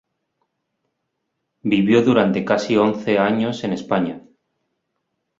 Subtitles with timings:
[1.61, 4.23] Vivió durante casi once años en España.